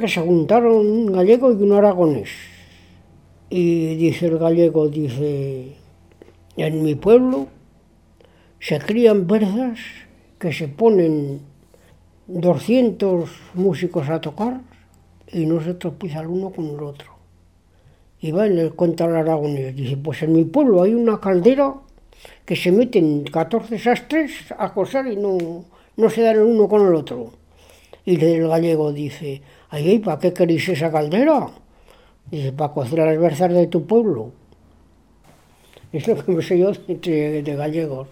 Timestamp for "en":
6.56-6.82, 18.48-18.58, 20.24-20.32